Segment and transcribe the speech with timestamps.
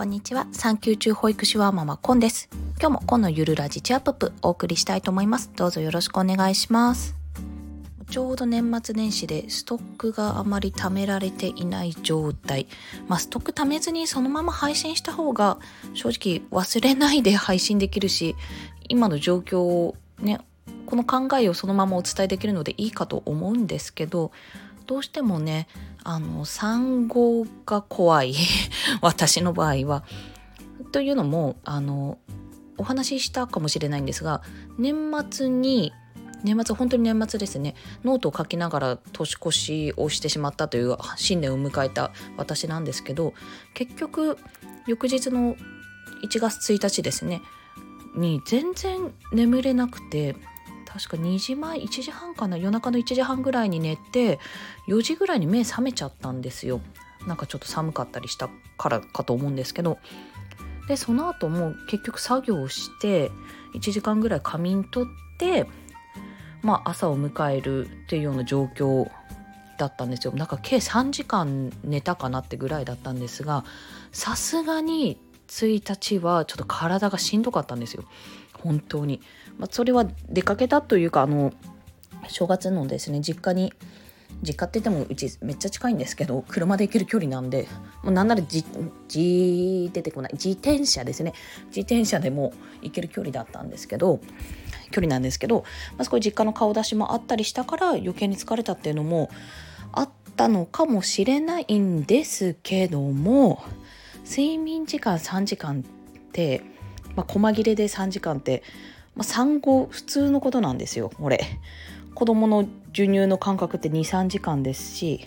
[0.00, 0.46] こんにちは。
[0.52, 2.48] 産休中保育士はママコンです。
[2.80, 5.50] 今日もコンのゆるラジチアップップお送りしたいと思います。
[5.54, 7.14] どうぞよろしくお願いします。
[8.10, 12.66] ちょうど年末年始でストックがあまり貯められていない状態。
[13.08, 15.58] まあストック貯めずにそのまま配信した方が
[15.92, 18.36] 正直忘れないで配信できるし
[18.88, 20.40] 今の状況をね
[20.86, 24.32] この考えをそのままお伝えできるのでいいかと思うんですけど
[24.90, 25.68] どうしてもね
[26.02, 28.34] あの産後が怖い
[29.00, 30.02] 私の場合は。
[30.90, 32.18] というのもあの
[32.76, 34.42] お話ししたかもしれないんですが
[34.78, 34.96] 年
[35.30, 35.92] 末に
[36.42, 43.32] 年末本当に年末ですねノートを書きながら年越しをしてしまったという新年を迎えた私なんですけど
[43.74, 44.38] 結局
[44.88, 45.54] 翌日の
[46.24, 47.42] 1月1日ですね
[48.16, 50.34] に全然眠れなくて
[50.92, 54.40] 確か2時前1時半かな夜中の1時半ぐらいに寝て
[54.88, 56.80] 4時ぐらいに目覚めちゃったんですよ。
[57.26, 59.98] なんかちょっと寒かったりしたからかと思うんですけど。
[60.88, 63.30] でその後も結局作業をして
[63.74, 65.68] 1時間ぐらい仮眠取って
[66.62, 69.08] まあ朝を迎えるっていうような状況
[69.78, 70.32] だったんですよ。
[70.34, 73.64] なんか計3時間寝たかなってぐらいだったんですが
[74.10, 78.02] さすがに1日はちょっと体がしんどかったんですよ。
[78.62, 79.20] 本当に、
[79.58, 81.52] まあ、それは出かけたというかあの
[82.28, 83.72] 正月のですね実家に
[84.42, 87.68] 実家って言ってもうちめっちゃ近いんですけど車で行ける距離なんで
[88.02, 88.64] もうなんならじ
[89.08, 91.34] じ出てこない自転車ですね。
[91.66, 94.20] 自転車でも行ける距離だったんですけど
[94.90, 95.64] 距離なんですけど、
[95.96, 99.30] まあ、そこ実家の顔出しもあったりしたから余計に疲れたっていうのも
[99.92, 103.62] あったのかもしれないんですけども
[104.24, 106.62] 睡眠時間3時間って
[107.16, 108.62] まあ、細切れで3時間って、
[109.14, 111.40] まあ、産後普通のことなんですよこれ。
[112.14, 115.26] 子供の授乳の間隔って23時間ですし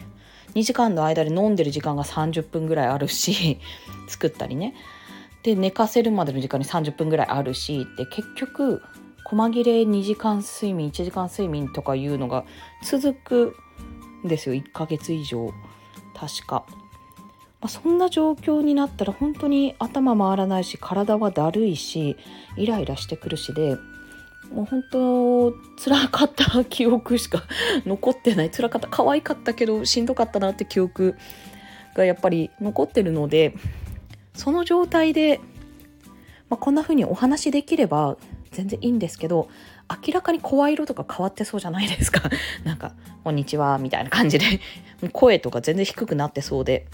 [0.53, 3.59] 2時間の間で飲んでる時間が30分ぐらいあるし
[4.07, 4.75] 作ったりね。
[5.43, 8.81] で寝かせるまでの時間に30分ぐらいあるしで結局
[9.25, 12.45] 細切れ2時間睡眠1時間睡眠とかいうのが
[12.83, 13.55] 続く
[14.23, 15.51] んですよ1ヶ月以上。
[16.15, 16.65] 確か。
[17.63, 22.17] まあ、そんな状況になったら本当に頭回らないし体はだるいし
[22.57, 23.77] イライラしてくるしで
[24.51, 27.43] もう本当辛かった記憶しか
[27.85, 28.51] 残ってない。
[28.51, 31.15] 辛かった可愛かったけどしんどかったなって記憶
[31.95, 33.55] がやっぱり残ってるので
[34.33, 35.39] その状態で、
[36.49, 38.17] まあ、こんな風にお話できれば
[38.51, 39.47] 全然いいんですけど
[40.05, 42.29] 明らかに声色とか変わってそうじゃないですか。
[42.65, 42.91] なんか
[43.23, 44.59] 「こんにちは」みたいな感じで
[45.13, 46.87] 声とか全然低くなってそうで。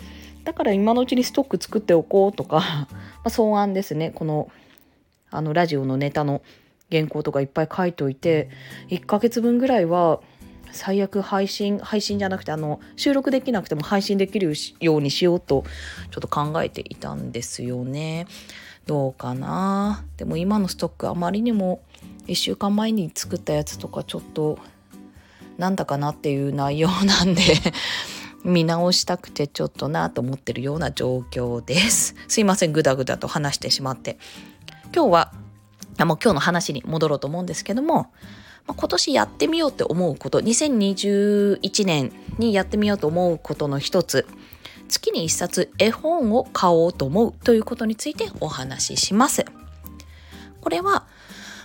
[0.50, 2.88] だから今のうちにストック作っておこうとか、
[3.22, 4.50] まあ、草案ですねこの
[5.30, 6.42] あのラジオのネタの
[6.92, 8.50] 原稿とかいっぱい書いといて
[8.88, 10.22] 1ヶ月分ぐらいは
[10.72, 15.66] 最悪配信配信じゃなくてあの収録できなくても配信できるようにしようと
[16.10, 18.26] ちょっと考えていたんですよね。
[18.88, 21.80] どうかなでも今のストックあまりにも
[22.26, 24.58] 1週間前に作ったやつとかちょっと
[25.60, 27.44] なんだかなっていう内容なんで
[28.44, 32.16] 見直したくてちょっとなと思ってるような状況です。
[32.28, 34.18] すいません、ぐだぐだと話してしまって。
[34.94, 35.34] 今日は、
[36.06, 38.08] もう今日の話に戻ろうと思うんですけども、
[38.68, 44.26] ま今年やってみようって思うこと、2021年にやってみようと思うことの一つ、
[44.88, 49.46] 月に一冊絵本を買おうと思うということについてお話しします。
[50.62, 51.08] これは、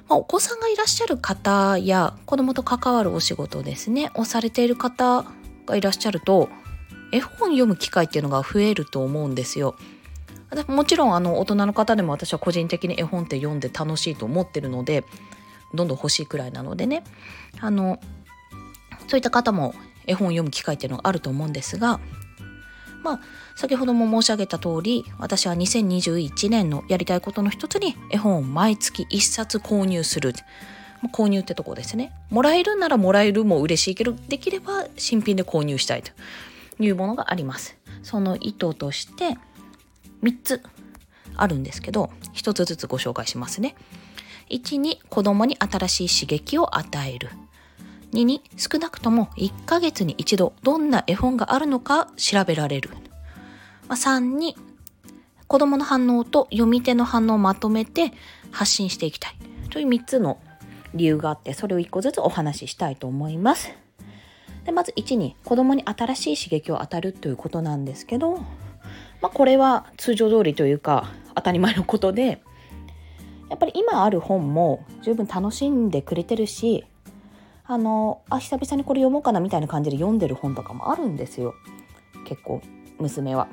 [0.09, 5.25] まあ、お子さんがいらっしゃる方や子供と関わるお仕事ですね、をされている方
[5.67, 6.49] がいらっしゃると、
[7.14, 9.76] 絵本読む機会っていうのが増えると思うんですよ。
[10.66, 15.04] もちろんあの大人の方でも私は個人的に絵本って読んで楽しいと思ってるので
[15.72, 17.04] どんどん欲しいくらいなのでね。
[17.60, 18.00] あの
[19.06, 19.75] そういった方も
[20.06, 22.00] 絵本を読む機会っていうのがあると思うんですが
[23.02, 23.20] まあ
[23.54, 30.32] 先ほども申し上げた通り私は2021年のやりたいことの一つに絵本を毎月1冊購入する。
[31.12, 32.12] 購入ってとこですね。
[32.31, 36.12] もらえるならもらえるも嬉しいけどできれば新品で購入したいと。
[36.79, 37.76] いうものがあります。
[38.03, 39.37] その意図として
[40.23, 40.62] 3つ
[41.37, 43.75] あるんですけど1つずつご紹介しますね。
[44.50, 47.31] 1に子供に新しい刺激を与える。
[48.12, 52.91] 2に少なくとも1ヶ月に一度どんな絵本があるのか調べられる。
[53.88, 54.56] 3に
[55.47, 58.12] 子供の反応と読み手の反応をまとめて
[58.50, 59.37] 発信していきたい
[59.70, 60.38] という3つの
[60.94, 63.83] 理由があってそれを1個ずつお話ししたいと思います。
[64.64, 68.44] でまず1に子供に新しい刺激を与えるということなんですけど、ま
[69.25, 72.43] あ、これは通常通りというか当たり前のことで
[73.50, 76.84] やっぱり今ある本も十分楽しんでくれてるし
[77.66, 81.55] あのあ久々にこれ読もうかなみたいな感じで読んでる本とかもあるんですよ
[82.26, 82.62] 結構
[82.99, 83.49] 娘は。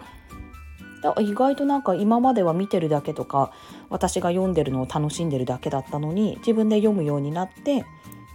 [1.20, 3.52] 意外となんか今までは見てるだけとか
[3.90, 7.84] 私が読んでるのを楽しんでるだけだったのに自分で読むようになって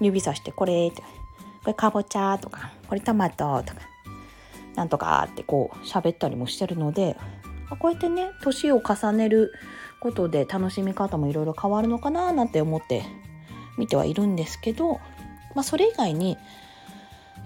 [0.00, 1.00] 指さして「これ」って
[1.66, 3.80] 「これかぼちゃ」とか「これトマト」とか
[4.76, 7.16] 「なんとか」ってこう喋ったりもしてるので
[7.80, 9.52] こうやってね年を重ねる
[9.98, 13.02] ことで楽しみ方もいろいろ変わるのかななんて思って
[13.76, 15.00] 見てはいるんですけど、
[15.56, 16.38] まあ、それ以外に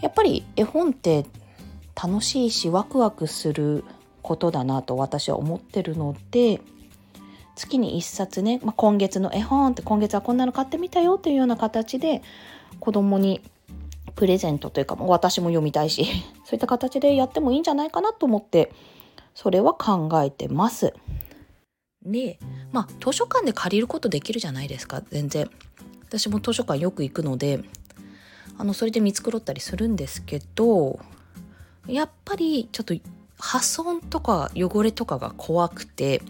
[0.02, 1.24] やっぱり絵本って
[1.96, 3.84] 楽しいしワクワクする
[4.20, 6.60] ことだなと私は思ってるので
[7.56, 12.20] 月に1冊ね、まあ、今月の絵本って今月はこんなの買ってみたよというような形で
[12.80, 13.40] 子供に
[14.14, 16.04] プレゼントというか私も読みたいし
[16.44, 18.72] そういった形でやってもいいんじゃないかなと思って
[19.34, 20.94] それは考えてます。
[22.02, 22.38] で
[22.72, 25.50] まあ図書館で借りることできるじゃないですか全然。
[26.08, 27.62] 私も図書館よく行くので
[28.58, 30.98] あのそれで見繕ったりするんですけど
[31.86, 32.94] やっぱりちょっと
[33.38, 36.22] 破損とか汚れとかが怖くて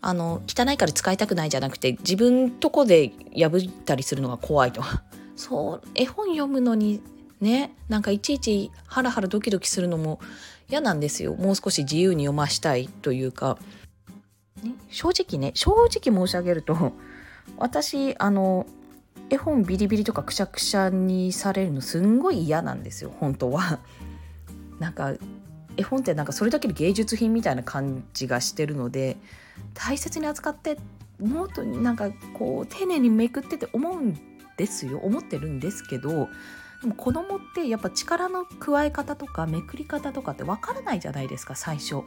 [0.00, 4.82] あの汚いから使いたくないじゃなくて自分とこで破ったりするのが怖いと
[5.38, 7.00] そう絵本読むのに
[7.40, 10.18] ねなんかいちいちハラハラドキドキするのも
[10.68, 13.56] 嫌なんですよもう少し自由に読ましたいというか、
[14.64, 16.92] ね、正直ね正直申し上げると
[17.56, 18.66] 私あの
[19.30, 23.78] 絵本ビリビリとかくしゃくしゃにされるのすんごい嫌なんですよ本当は。
[24.80, 25.14] なんか
[25.76, 29.16] 絵本ってなんかそれだけで芸術品みたいな感じがしてるので
[29.74, 30.78] 大切に扱って
[31.20, 34.18] もっとなんかこう丁寧にめくってて思うん
[34.58, 36.28] ですよ思ってるんですけど
[36.82, 42.02] でも子供ってやっぱ力の加え方とかめくり方とかってわからないじゃないですか最初。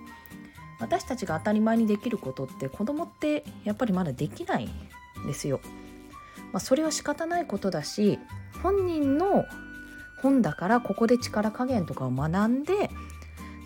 [0.80, 5.62] 私たちが当たり前にできることって子供ってやっぱりまだできないんですよ。
[6.54, 8.18] まあ、それは仕方ないことだし
[8.64, 9.46] 本人の
[10.22, 12.90] 本だからここで力加減とかを学んで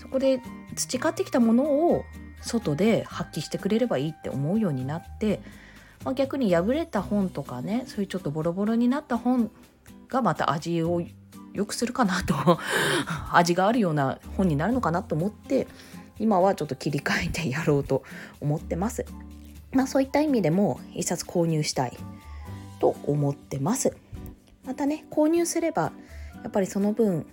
[0.02, 0.42] そこで
[0.76, 2.04] 培ってきたものを
[2.42, 5.42] 外で発揮してくれればいいって思うようになって、
[6.06, 9.52] まあ、逆に破れた本とかねそういうちょっとボロボロになった本
[10.07, 11.02] がまた味を
[11.52, 12.60] 良くするかなと
[13.34, 15.68] 味があるような本になるのかなと思って
[16.19, 18.04] 今はちょっと切り替えてやろうと
[18.40, 19.06] 思ってます。
[19.74, 21.98] まあそういった意味でも一冊購入したい
[22.80, 23.98] と思ってます。
[24.63, 25.92] またね購入すれば
[26.44, 27.25] やっぱりその分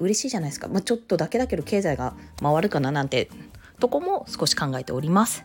[0.00, 3.30] 嬉しいじゃないですか、まあ、ちょっとだけだけど経済が回るかななんて
[3.78, 5.44] とこも少し考えております。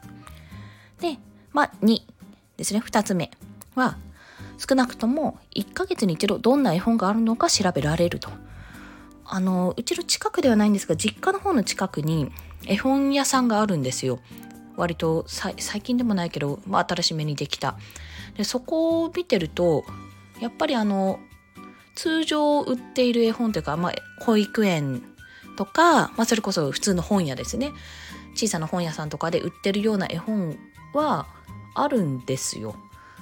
[0.99, 1.17] で、
[1.53, 2.01] まあ、2
[2.59, 3.31] ですね2つ目
[3.73, 3.97] は
[4.57, 8.29] 少なくとも1ヶ月に一度どんな絵本があるのか調べられると。
[9.31, 12.31] あのうちの近くではないんですが実家の方の近くに
[12.65, 14.19] 絵本屋さんがあるんですよ。
[14.75, 17.77] 割と最近でもないけど、まあ、新しめにできた。
[18.35, 19.85] でそこを見てると
[20.41, 21.19] やっぱりあの
[21.95, 25.03] 通常売っている絵本というか、まあ、保育園
[25.57, 27.71] とか、まあ、それこそ普通の本屋ですね
[28.35, 30.57] 小さな本屋さんとかで売ってるような絵本
[30.93, 31.27] は
[31.75, 32.75] あるんですよ。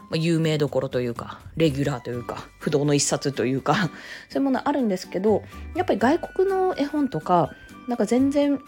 [0.10, 3.90] まあ、有名どころというかレギュラーというか不動の一冊というか
[4.30, 5.44] そういうものあるんですけど
[5.76, 7.52] やっぱり外国の絵本とか
[7.90, 8.62] なんか全然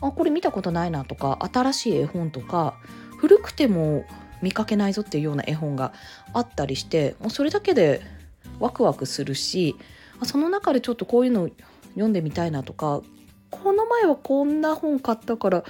[0.00, 2.74] あこれ見たことないなとか新しい絵本とか
[3.18, 4.04] 古くても
[4.42, 5.92] 見かけないぞっていうような絵本が
[6.32, 8.00] あったりしてもうそれだけで
[8.58, 9.76] ワクワクするし
[10.24, 11.48] その中でちょっとこういうの
[11.90, 13.02] 読んでみたいなとか
[13.50, 15.64] この前はこんな本買ったから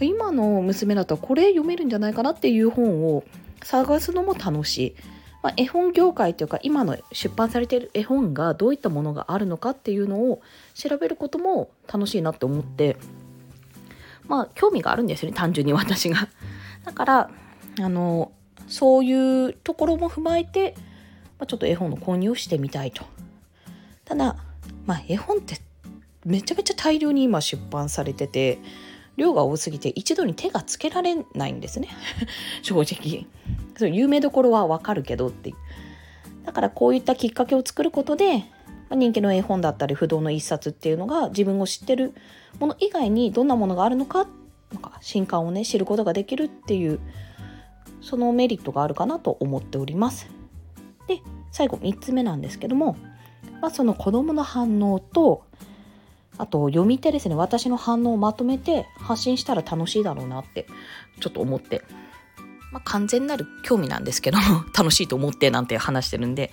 [0.00, 3.24] 今の娘だったらこれ読めるんじゃないかなっていう本を
[3.62, 4.96] 探すのも楽しい。
[5.42, 10.42] まあ、絵本業界というか今の出版されている絵本がどういったものがあるのかっていうのを
[10.74, 12.96] 調べることも楽しいなって思って
[14.26, 16.28] まあ興味があるんですよね単純に私が。
[16.84, 17.30] だから
[17.80, 18.32] あの
[18.66, 20.74] そういうところも踏まえて
[21.38, 23.04] まあ、ちょっと絵本の購入をしてみたいと。
[24.04, 24.36] ただ、
[24.86, 25.60] まあ、絵本って
[26.24, 28.58] めちゃめちゃ大量に今出版されてて
[29.16, 31.88] 量が多すぎて一度に手がつけられないんですね。
[32.62, 33.26] 正直。
[33.76, 35.54] そう有名どころはわかるけどって。
[36.44, 38.44] だからこういったきっかけを作ることで
[38.90, 42.14] 人気の絵本だったり不動の一冊っていうのが自分を知ってる
[42.60, 44.28] もの以外にどんなものがあるのか
[44.72, 47.00] なんか新刊をね知ることができるっていう
[48.00, 50.30] そのメリットがあるかなと思っております。
[51.08, 51.20] で
[51.50, 52.96] 最後3つ目なんですけども、
[53.60, 55.44] まあ、その子どもの反応と
[56.38, 57.34] あと読み手ですね。
[57.34, 60.66] 私の反応をまとめて発信したら楽しいだろうなって
[61.20, 61.82] ちょっと思って、
[62.72, 66.50] まあ、完全なる興味なんですけども 楽しいと思ってなんて話してるんで、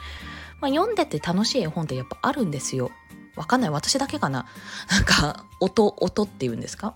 [0.61, 2.91] まあ、読んでて楽しい絵本ってやっぱあるんですよ。
[3.35, 3.69] わかんない。
[3.71, 4.45] 私だけかな。
[4.91, 6.93] なんか音音っていうんですか？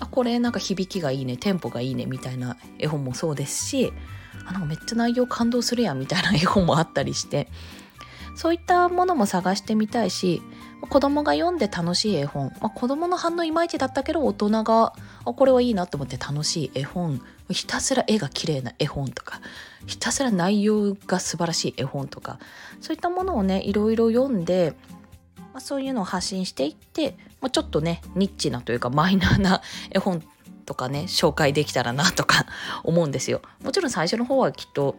[0.00, 1.36] あこれなんか響きがいいね。
[1.36, 2.06] テンポがいいね。
[2.06, 3.92] みたいな絵本もそうですし
[4.46, 6.00] あなんかめっちゃ内容感動するやん。
[6.00, 7.48] みたいな絵本もあったりして。
[8.36, 10.42] そういったものも探してみたいし
[10.86, 14.92] 子供が読んで楽しい絵本、まあ、子供の反応いまいちだったけど大人が
[15.24, 19.40] あこれはいいなと思って楽しい絵本ひたすら絵が綺麗な絵本とか
[19.86, 22.38] ひたすら内容が素晴らしい絵本とか
[22.80, 24.74] そういったものをねいろいろ読んで、
[25.38, 30.22] まあ、そういうのを発信していって、まあ、ちょっとねニッチなというかマイナーな絵本
[30.64, 32.46] とかね紹介できたらなとか
[32.82, 33.42] 思うんですよ。
[33.62, 34.96] もちろん最初の方はきっと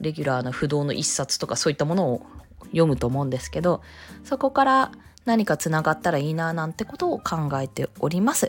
[0.00, 2.26] レギュラーな不動の一冊とかそういったものを
[2.66, 3.82] 読むと思うんですけど
[4.24, 4.92] そこから
[5.28, 8.48] 何かつながったらいいななんてことを考えております。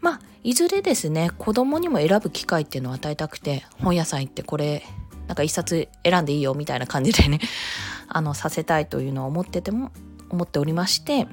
[0.00, 4.84] まあいずれですね子供にも選ぶ機会っていうのを与えたくて本屋さん行ってこれ
[5.26, 7.40] なんか一冊選んでいいよみたいな感じでね
[8.06, 9.90] あのさせたいというのを思ってても
[10.28, 11.24] 思っておりまして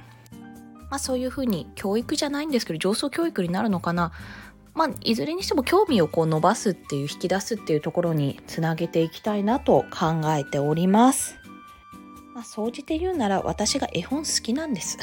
[0.90, 4.12] まあそういうふうに教育じゃないんですけど上層教育になるのかな
[4.74, 11.43] まあ、いずれにしても興味をこう伸ばすっていう引き出すっていうところにつなげていきたいなと考えております。
[12.34, 14.98] まあ、総じて言うなら私が絵本好きなんです。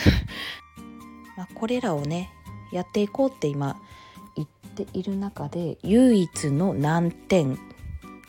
[1.37, 2.30] まこれらをね
[2.72, 3.80] やっていこうって今
[4.37, 7.58] 言っている中で唯一の難点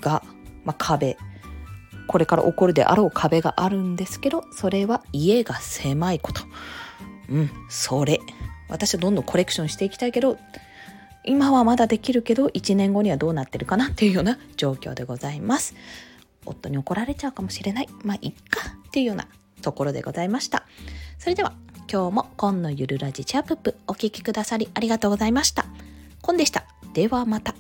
[0.02, 0.24] が、
[0.64, 1.18] まあ、壁。
[2.08, 6.42] これから起こるであろう壁があるんですけどそれは家が狭いこと。
[7.30, 8.20] うんそれ。
[8.70, 10.38] 私はどんどんコレクションしていきたいけど
[11.24, 15.76] 今はまだできるけど1年後にはどうなってるかなっていうような状況でございます。
[16.46, 17.88] 夫に怒られちゃうかもしれない。
[18.04, 19.28] まあいっかっていうような
[19.62, 20.64] ところでございました。
[21.18, 21.54] それでは
[21.92, 25.66] 今日も今のゆるラジチャップお聴きくださりありがとうございました。
[26.22, 26.66] コンでした。
[26.94, 27.54] ではまた。